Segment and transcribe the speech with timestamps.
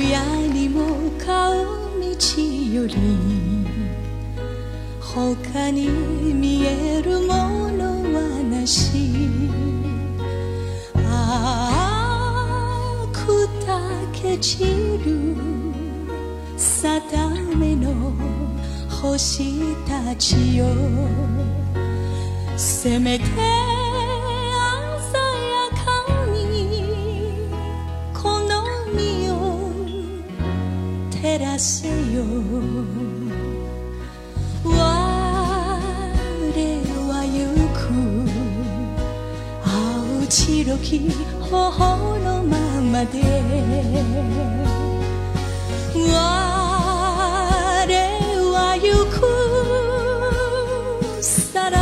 [0.00, 1.52] 荒野にも顔
[2.00, 2.40] 道
[2.72, 2.94] より
[4.98, 5.88] 他に
[6.32, 9.28] 見えるものはなし。
[10.96, 11.76] あ
[13.04, 14.64] あ砕け散
[15.04, 15.36] る
[16.56, 18.14] 定めの
[19.02, 20.66] 星たちよ。
[22.56, 23.79] せめて
[31.60, 31.94] せよ
[34.64, 34.70] 我
[37.06, 37.44] は行
[37.76, 37.80] く。
[39.62, 43.20] 青白き頬のままで。
[45.94, 46.08] 我
[48.54, 49.20] は行く。
[51.22, 51.79] さら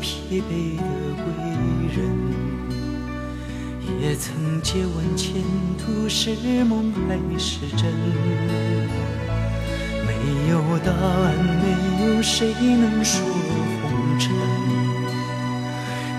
[0.00, 0.82] 疲惫的
[1.22, 1.24] 归
[1.94, 1.96] 人，
[4.00, 5.42] 也曾借问前
[5.78, 6.34] 途是
[6.64, 7.92] 梦还是真。
[10.06, 10.10] 没
[10.50, 10.52] 有
[10.84, 11.64] 答案，没
[12.06, 13.20] 有谁能说
[13.82, 14.30] 红尘，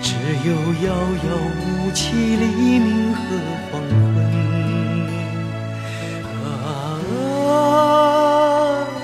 [0.02, 0.14] 只
[0.48, 0.50] 有
[0.88, 0.88] 遥
[1.26, 1.30] 遥
[1.62, 2.04] 无期
[2.36, 2.44] 黎
[2.80, 3.20] 明和
[3.72, 3.74] 黄
[4.14, 4.16] 昏。
[6.44, 6.66] 啊，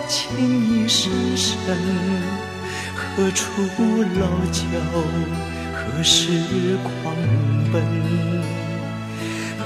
[0.07, 1.47] 情意深深，
[3.15, 3.43] 何处
[4.19, 4.63] 老桥？
[5.73, 7.15] 何时狂
[7.71, 7.73] 奔？
[9.59, 9.63] 啊，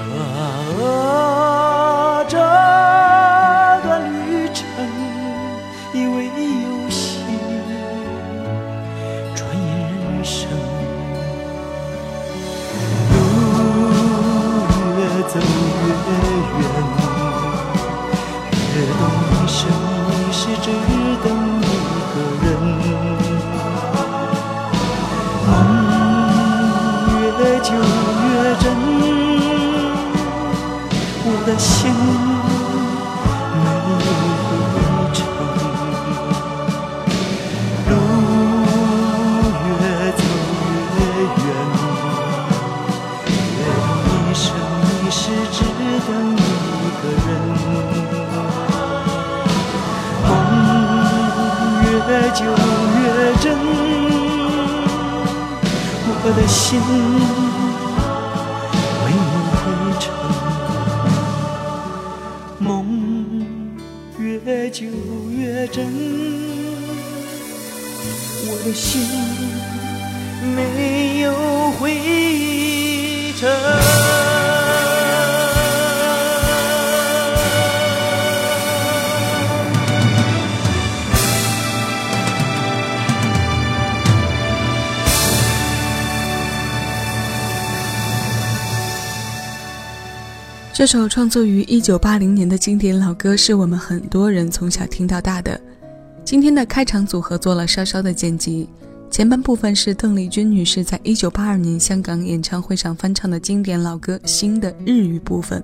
[31.58, 32.35] 心。
[73.36, 73.48] 程。
[90.72, 95.58] 这首创作于一九八零年的经典老歌，是我们很多人从小听到大的。
[96.22, 98.68] 今天的开场组合做了稍稍的剪辑，
[99.10, 105.62] 前半部分是邓丽君女士在一九八二年香港演唱会上翻唱的经典老歌《新的日语部分》，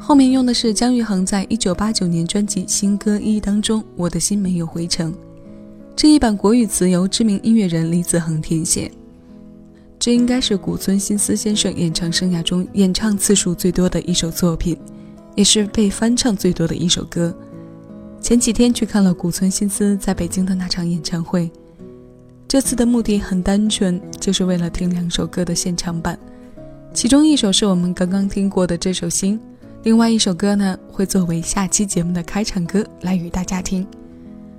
[0.00, 5.12] 后面用的是姜育恒在一九八九年专辑《新歌一》当中《我的心没有回程》
[5.94, 8.90] 这一版国语词由知名音乐人李子恒填写。
[9.98, 14.76] 这应该是古村新司先生演唱生涯中演唱次数最多的一首作品，
[15.36, 17.36] 也是被翻唱最多的一首歌。
[18.20, 21.50] 前几天去看了古村新司在北京的那场演唱会，
[22.52, 26.18] 这次的目的很单纯，就是为了听两首歌的现场版。
[26.92, 29.40] 其中一首是我们刚刚听过的这首《心》，
[29.84, 33.86] 另外一首歌呢会作为下期节目的开场歌来与大家听。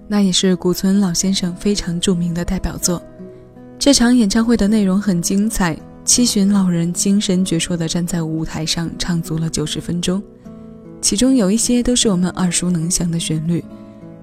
[0.07, 2.99] 那也是古村老先生非常著名的代表作。
[3.77, 10.19] 这场演唱会的内容很精彩，七旬老人精神矍铄地站在舞台上唱足了九十分钟，
[10.99, 13.63] 其中有一些都是我们耳熟能详的旋律。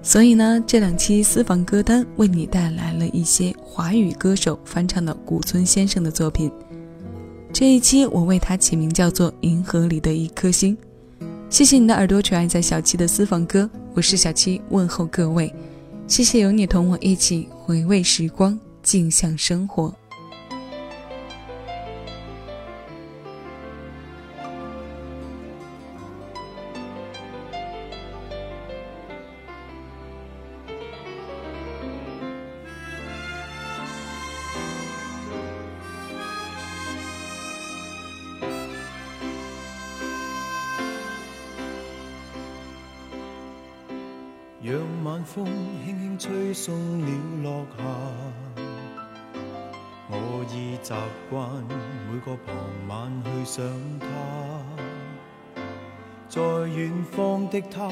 [0.03, 6.51] 所以呢，这两期私房歌单为你带来了一些华语歌手翻唱的古村先生的作品。
[7.53, 10.75] 这一期我为他起名叫做《银河里的一颗星》。
[11.49, 15.53] 谢谢你的耳朵垂爱在小七的私房歌，我是小七，问候各位。
[16.07, 19.93] 谢谢有你同我一起回味时光，静享生活。
[45.21, 45.45] 晚风
[45.85, 47.07] 轻轻吹送了
[47.43, 47.83] 落霞。
[50.09, 50.93] 我已习
[51.29, 51.47] 惯
[52.09, 52.55] 每个傍
[52.87, 53.63] 晚去想
[53.99, 54.05] 他，
[56.27, 57.91] 在远方的他，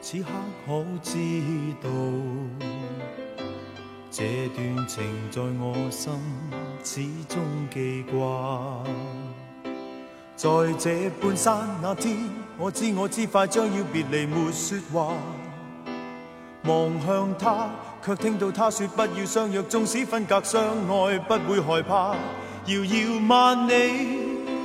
[0.00, 0.28] 此刻
[0.66, 1.18] 可知
[1.82, 1.90] 道，
[4.10, 6.18] 这段情在我心
[6.82, 8.82] 始终记挂。
[10.34, 10.48] 在
[10.78, 12.16] 这半山那天，
[12.56, 15.14] 我知我知快将要别离，没说话。
[16.64, 17.70] 望向他，
[18.04, 22.14] 却听到他说不要相约，纵使分隔相爱，不会害怕。
[22.66, 23.72] 遥遥万里，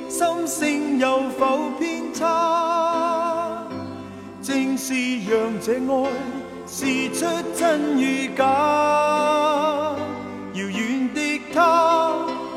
[0.09, 3.63] 心声有否偏差？
[4.41, 4.93] 正是
[5.25, 6.11] 让这爱
[6.67, 7.25] 试出
[7.55, 8.43] 真与假。
[10.53, 12.13] 遥远的他，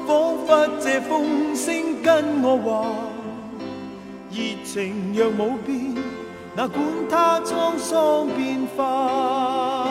[0.06, 2.86] 仿佛借风声跟我话，
[4.30, 5.94] 热情若冇变。
[6.58, 9.86] 哪管它沧桑变化，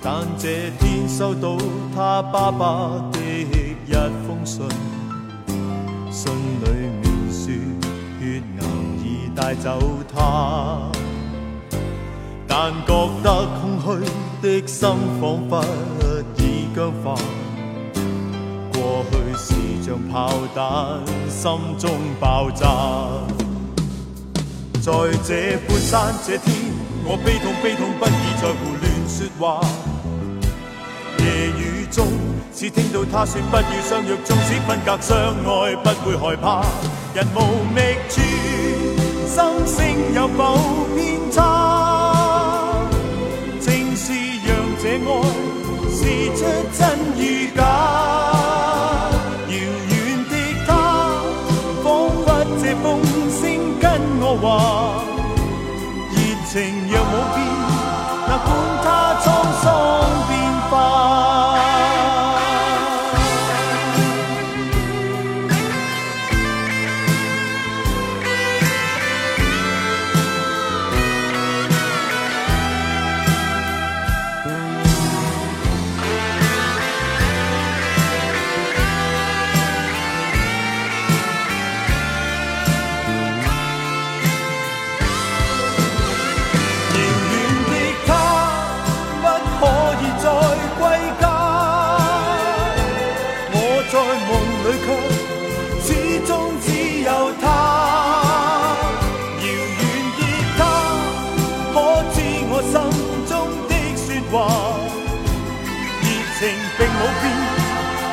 [0.00, 1.58] 但这天收到
[1.94, 3.92] 他爸爸的一
[4.26, 4.66] 封信，
[6.10, 6.70] 信里
[7.02, 7.52] 面说
[8.18, 8.64] 血牛
[9.04, 9.78] 已带走
[10.10, 10.91] 他。
[12.54, 13.86] 但觉得空虚
[14.42, 14.86] 的心
[15.18, 15.64] 仿佛
[16.36, 17.14] 已僵化，
[18.74, 21.00] 过去是像炮弹，
[21.30, 21.90] 心中
[22.20, 22.66] 爆炸。
[24.82, 24.92] 在
[25.26, 26.54] 这半山这天，
[27.06, 29.66] 我悲痛悲痛不已，在胡乱说话。
[31.20, 31.24] 夜
[31.58, 32.06] 雨中，
[32.54, 36.62] 只听到他说不要相约，纵使分隔相爱，不会害怕。
[37.14, 38.20] 人无觅处，
[39.26, 40.58] 心声有否
[40.94, 41.61] 偏差？
[44.92, 45.00] 这爱
[45.90, 46.04] 是
[46.36, 46.44] 出
[46.76, 46.82] 真
[47.16, 48.01] 与假，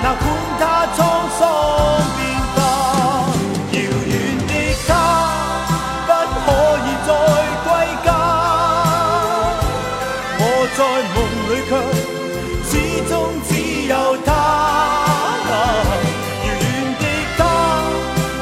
[0.02, 0.22] 哪管
[0.60, 0.62] 它
[0.96, 0.98] 沧
[1.38, 1.42] 桑
[2.16, 2.20] 变
[2.54, 2.58] 化，
[3.72, 3.76] 遥
[4.08, 4.12] 远
[4.48, 4.52] 的
[4.88, 4.90] 他
[6.08, 6.10] 不
[6.46, 6.48] 可
[6.86, 7.10] 以再
[7.64, 7.68] 归
[8.04, 8.08] 家。
[10.40, 10.42] 我
[10.76, 10.80] 在
[11.16, 11.72] 梦里却
[12.70, 12.72] 始
[13.08, 13.12] 终
[13.48, 13.50] 只
[13.88, 13.94] 有
[14.26, 14.28] 他。
[15.52, 16.62] 遥远
[17.00, 17.04] 的
[17.38, 17.40] 他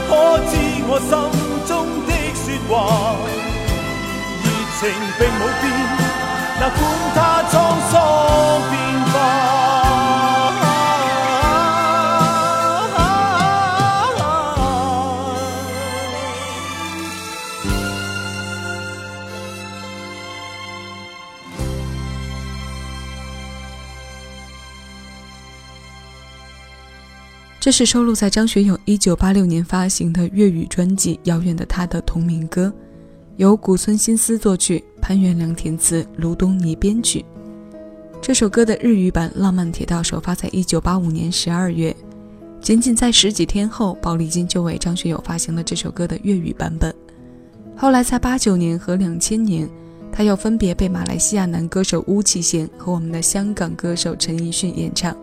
[0.07, 0.11] 可
[0.49, 0.51] 知
[0.87, 1.11] 我心
[1.67, 1.71] 中
[2.07, 2.71] 的说话？
[4.43, 4.45] 热
[4.79, 4.81] 情
[5.17, 5.65] 并冇变，
[6.59, 6.81] 那管
[7.13, 7.53] 它沧
[7.91, 7.91] 桑
[8.71, 8.77] 变
[9.11, 9.15] 化。
[27.59, 32.73] 这是收录在张学友1986年发行的粤语专辑《遥远的他》的同名歌，
[33.35, 37.23] 由古村新司作曲，潘元良填词，卢东尼编曲。
[38.21, 41.95] 这首歌的日语版《浪漫铁道》首发在一九八五年十二月，
[42.59, 46.93] 仅仅在十几天后，宝丽金就为张学友发行了这首歌的粤语版本。
[47.77, 49.69] 后来在八九年和两千年，
[50.11, 55.15] 他又分别被马来西亚男歌手巫启贤和我们的香港歌手陈奕迅演唱。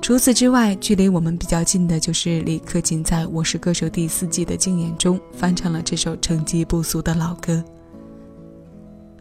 [0.00, 7.64] 除此之外，距离我们比较近的就是李克勤在《我是歌手》第四季的竞演中翻唱了这首成绩不俗的老歌。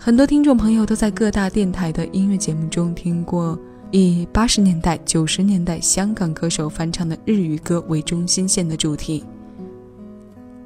[0.06, 3.60] 很多听众朋友都在各大电台的音乐节目中听过
[3.90, 9.24] 以八十年代、九十年代香港歌手翻唱的日语歌为中心线的主题。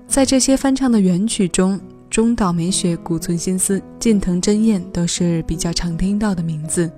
[0.10, 1.80] 在这些翻唱的原曲中，
[2.10, 6.92] 中岛美雪、古村新司、近藤真彦都是比较常听到的名字。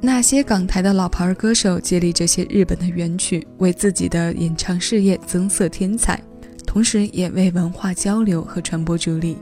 [0.00, 6.22] 那些港台的老牌歌手接力这些日本的原曲，为自己的演唱事业增色添彩，
[6.64, 9.36] 同时也为文化交流和传播助力。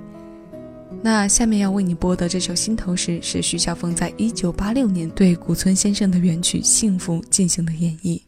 [1.02, 8.20] 那下面要为你播的这首《心头时》，是徐小凤在一九八六年对古村先生的原曲《幸福》进行的演绎。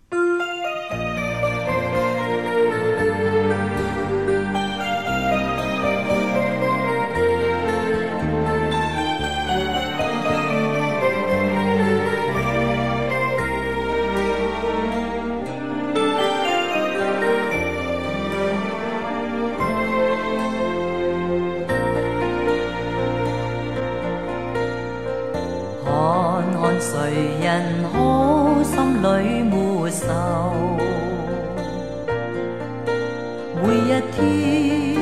[33.97, 34.95] 一天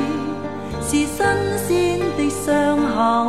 [0.80, 1.08] 是新
[1.66, 3.28] 鲜的伤口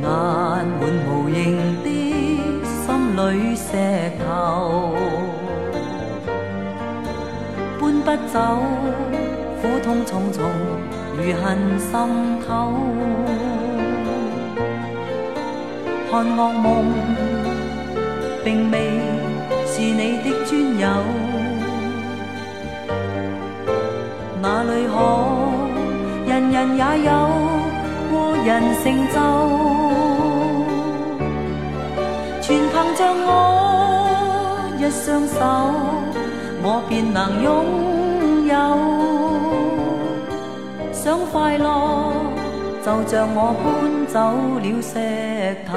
[0.00, 1.36] 满无形
[1.82, 1.86] 的
[2.62, 3.66] 心里石
[4.24, 4.94] 头
[7.80, 8.38] 搬不走
[9.60, 10.48] 苦痛重重
[11.16, 11.90] 如恨心
[12.46, 12.48] 头
[16.12, 16.84] 看恶梦
[18.44, 19.00] 并未
[19.66, 21.29] 是你的专有
[24.60, 24.94] 哪里可
[26.26, 27.10] 人人也有
[28.10, 28.48] 过人
[28.82, 29.16] 成就？
[32.42, 33.28] 全凭着我
[34.78, 35.38] 一双手，
[36.62, 37.48] 我便能拥。
[38.50, 38.54] 有
[40.92, 42.12] 想快乐，
[42.84, 44.18] 就像我搬走
[44.60, 45.72] 了石头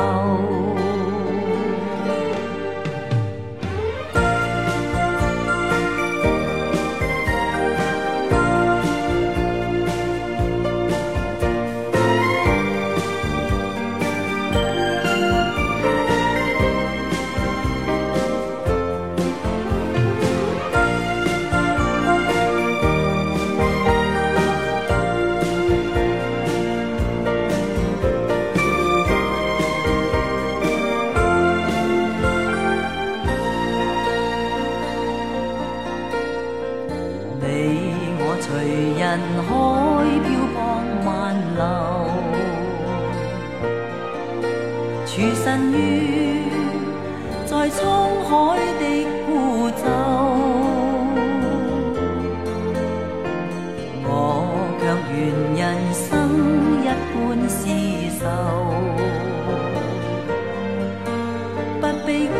[61.81, 62.35] 不悲观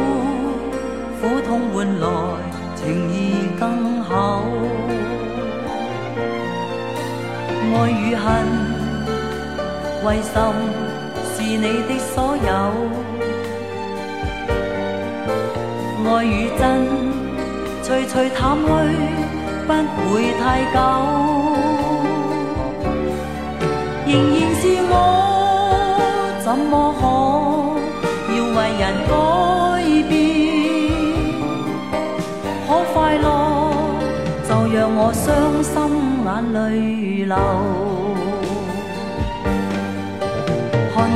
[1.20, 2.08] 苦痛换来
[2.76, 3.14] 情意
[3.60, 4.12] 更厚，
[7.74, 8.24] 爱与恨
[10.06, 10.34] 为甚
[11.34, 12.50] 是你的所有？
[16.06, 16.62] 爱与真，
[17.84, 18.68] 徐徐淡去，
[19.66, 19.70] 不
[20.14, 20.76] 会太久。
[24.06, 25.33] 仍然是我。
[26.56, 27.04] 怎么可
[28.32, 29.12] 要为人改
[30.08, 30.14] 变？
[32.68, 33.26] 可快乐，
[34.48, 35.26] 就让我伤
[35.64, 35.74] 心
[36.24, 36.56] 眼泪
[37.26, 37.34] 流。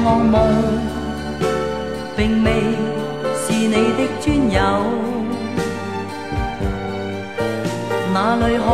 [0.06, 0.36] 望梦，
[2.16, 2.48] 并未
[3.36, 4.58] 是你的专有，
[8.12, 8.68] 哪里可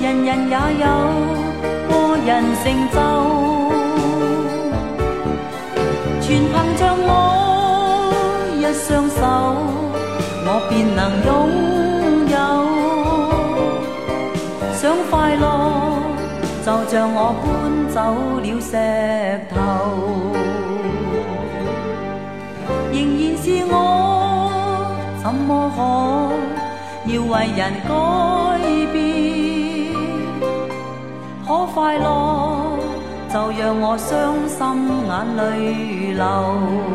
[0.00, 0.84] 人人也有
[1.90, 1.92] 个
[2.24, 2.30] 人
[2.62, 3.53] 成就？
[6.34, 7.08] 全凭着我
[8.58, 9.20] 一双手，
[10.44, 11.30] 我便能拥
[12.26, 12.36] 有。
[14.74, 15.46] 想快乐，
[16.66, 17.46] 就像我搬。
[17.94, 18.00] 走
[18.42, 18.74] 了石
[19.54, 19.54] 头，
[22.90, 23.72] 仍然是我，
[25.22, 25.78] 怎么可
[27.12, 27.88] 要为人改
[28.92, 29.94] 变？
[31.46, 32.04] 可快乐，
[33.34, 36.93] 就让我伤心眼泪流。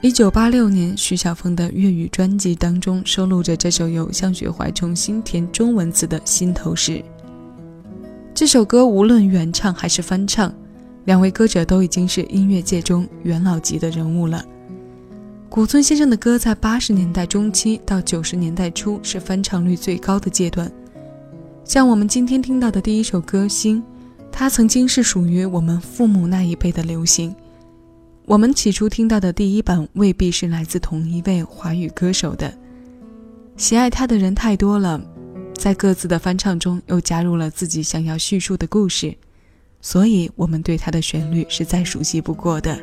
[0.00, 6.92] 一九八六年，徐小凤的粤语专辑当中收录着这首由向雪怀重新填中文词的《心头事》。
[8.32, 10.54] 这首歌无论原唱还是翻唱，
[11.06, 14.44] 两位歌者都已经是音乐界中元老级的人物了。
[15.48, 20.70] 古村先生的歌在八十年代中期到九十年代初是翻唱率最高的阶段，
[21.64, 23.82] 像我们今天听到的第一首歌《心》，
[24.30, 27.34] 它曾经是属于我们父母那一辈的流行。
[28.28, 32.52] 我们起初听到的第一版未必是来自同一位华语歌手的，
[33.56, 35.00] 喜爱他的人太多了，
[35.54, 39.16] 在各自的翻唱中又加入了自己想要叙述的故事，
[39.80, 42.78] 所以我们对他的旋律是再熟悉不过的。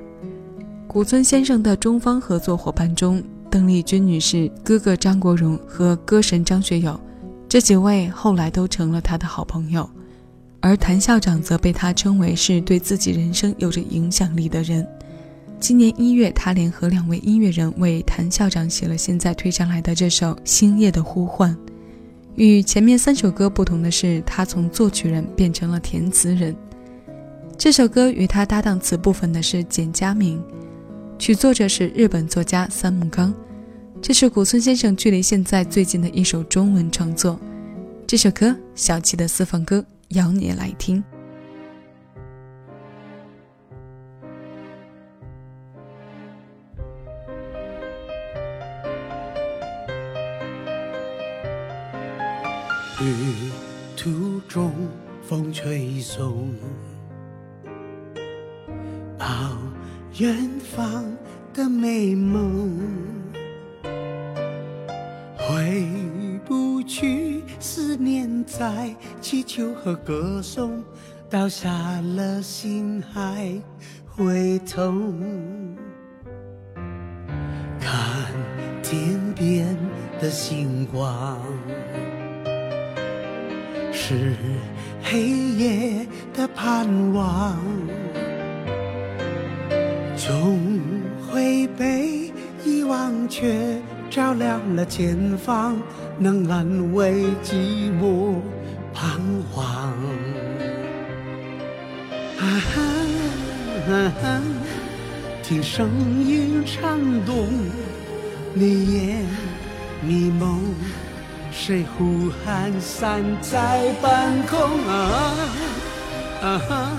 [0.88, 7.00] 古村先生的中方合作伙伴中，邓丽君女士、哥哥张国荣和歌神张学友
[7.48, 9.88] 这几位后来都成了他的好朋友，
[10.60, 14.84] 而谭校长则被他称为是对自己人生有着影响力的人。
[15.68, 21.52] 今年一月，他联合两位音乐人为谭校长写了现在推上来的这首《星夜的呼唤》。
[22.36, 26.56] 与前面三首歌不同的是，他从作曲人变成了填词人。
[27.58, 30.40] 这首歌与他搭档词部分的是简佳明，
[31.18, 33.34] 曲作者是日本作家三木刚。
[34.00, 37.40] 这是古村先生距离现在最近的一首中文创作。
[38.06, 41.04] 这首歌小气的私房歌，邀你来听。
[53.96, 54.72] 途中
[55.22, 56.54] 风吹送，
[59.18, 59.26] 到
[60.18, 61.06] 远方
[61.54, 62.80] 的美梦，
[65.38, 65.88] 回
[66.46, 70.84] 不去，思念在祈求和歌颂，
[71.30, 71.70] 倒下
[72.16, 73.62] 了心还
[74.08, 75.20] 会痛，
[77.80, 78.32] 看
[78.84, 79.78] 天边
[80.20, 81.40] 的星光。
[84.08, 84.36] 是
[85.02, 85.20] 黑
[85.58, 87.58] 夜的盼望，
[90.16, 90.60] 总
[91.28, 92.32] 会被
[92.64, 95.82] 遗忘，却照亮了前方，
[96.20, 97.56] 能安慰寂
[98.00, 98.36] 寞
[98.94, 99.20] 彷
[99.52, 99.66] 徨。
[102.38, 104.42] 啊哈，
[105.42, 105.90] 听声
[106.24, 107.48] 音颤动，
[108.54, 109.26] 你眼
[110.04, 110.62] 迷蒙。
[111.58, 115.34] 谁呼喊散在半空啊？
[116.44, 116.92] 啊哈，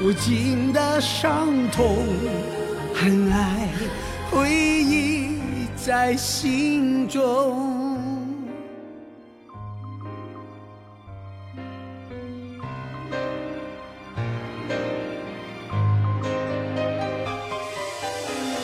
[0.00, 1.98] 无尽的伤痛，
[2.94, 3.68] 恨爱
[4.30, 7.98] 回忆在心中。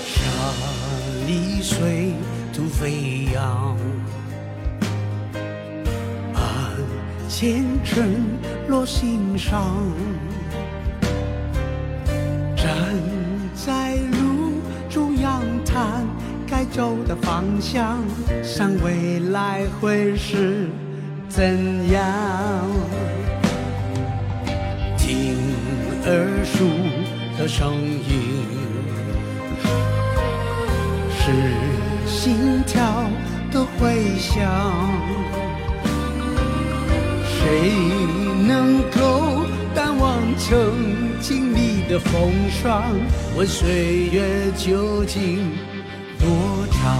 [0.06, 0.20] 沙
[1.26, 2.14] 里水
[2.54, 3.73] 土飞扬。
[7.36, 8.14] 前尘
[8.68, 9.74] 落心上，
[12.56, 12.64] 站
[13.56, 16.06] 在路中央看
[16.46, 17.98] 该走的方向，
[18.40, 20.68] 想未来会是
[21.28, 22.04] 怎样？
[24.96, 25.36] 听
[26.06, 26.64] 耳熟
[27.36, 28.46] 的声音，
[31.18, 31.32] 是
[32.06, 33.10] 心跳
[33.50, 35.43] 的回响。
[37.44, 37.70] 谁
[38.48, 42.82] 能够淡忘曾经历的风霜？
[43.36, 45.52] 问岁月究竟
[46.18, 46.26] 多
[46.72, 46.96] 长？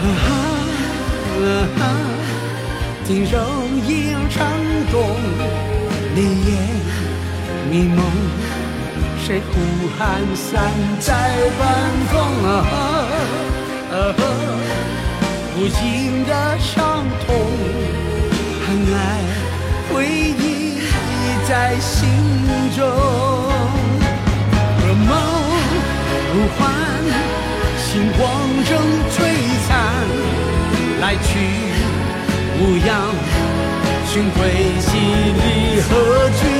[0.00, 0.32] 啊哈，
[1.44, 1.80] 啊哈
[3.04, 3.38] 听柔
[3.86, 4.48] 音颤
[4.90, 4.94] 动，
[6.16, 6.48] 泪眼
[7.70, 8.00] 迷蒙，
[9.26, 9.52] 谁呼
[9.98, 11.10] 喊散在
[11.58, 11.60] 风
[12.10, 12.14] 中？
[12.48, 12.72] 啊哈？
[13.92, 14.63] 啊哈。
[15.56, 17.36] 无尽的伤痛，
[18.66, 18.98] 恨爱
[19.88, 20.80] 回忆
[21.48, 22.10] 在心
[22.76, 22.84] 中。
[24.80, 25.10] 噩梦
[26.34, 26.60] 如幻，
[27.78, 27.86] 星
[28.18, 28.22] 光
[28.68, 28.70] 仍
[29.12, 29.16] 璀
[29.68, 29.70] 璨，
[31.00, 31.28] 来去
[32.58, 33.14] 无恙，
[34.12, 34.38] 寻归
[34.80, 35.38] 西里
[35.82, 35.90] 何
[36.30, 36.53] 聚散？